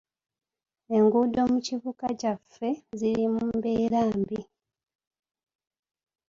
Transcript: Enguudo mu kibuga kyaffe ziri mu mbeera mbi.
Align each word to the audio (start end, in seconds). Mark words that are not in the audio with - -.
Enguudo 0.95 1.39
mu 1.51 1.59
kibuga 1.67 2.05
kyaffe 2.19 2.69
ziri 2.99 3.25
mu 3.33 3.43
mbeera 3.55 4.01
mbi. 4.17 4.39